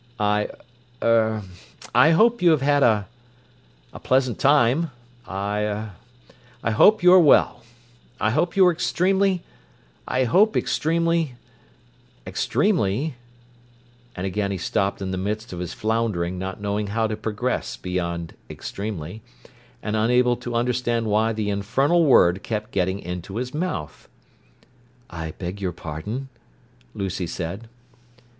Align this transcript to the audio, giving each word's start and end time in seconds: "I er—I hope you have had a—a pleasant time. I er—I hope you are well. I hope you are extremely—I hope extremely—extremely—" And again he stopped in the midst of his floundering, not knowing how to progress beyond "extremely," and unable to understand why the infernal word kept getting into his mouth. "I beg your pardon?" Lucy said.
"I 0.19 0.47
er—I 1.03 2.09
hope 2.09 2.41
you 2.41 2.49
have 2.49 2.63
had 2.63 2.81
a—a 2.81 3.99
pleasant 3.99 4.39
time. 4.39 4.89
I 5.27 5.59
er—I 5.61 6.71
hope 6.71 7.03
you 7.03 7.13
are 7.13 7.19
well. 7.19 7.61
I 8.19 8.31
hope 8.31 8.57
you 8.57 8.65
are 8.65 8.71
extremely—I 8.71 10.23
hope 10.23 10.57
extremely—extremely—" 10.57 13.13
And 14.15 14.25
again 14.25 14.49
he 14.49 14.57
stopped 14.57 15.03
in 15.03 15.11
the 15.11 15.19
midst 15.19 15.53
of 15.53 15.59
his 15.59 15.75
floundering, 15.75 16.39
not 16.39 16.59
knowing 16.59 16.87
how 16.87 17.05
to 17.05 17.15
progress 17.15 17.77
beyond 17.77 18.33
"extremely," 18.49 19.21
and 19.83 19.95
unable 19.95 20.35
to 20.37 20.55
understand 20.55 21.05
why 21.05 21.31
the 21.31 21.51
infernal 21.51 22.05
word 22.05 22.41
kept 22.41 22.71
getting 22.71 22.97
into 22.97 23.35
his 23.35 23.53
mouth. 23.53 24.09
"I 25.11 25.33
beg 25.37 25.61
your 25.61 25.73
pardon?" 25.73 26.29
Lucy 26.95 27.27
said. 27.27 27.69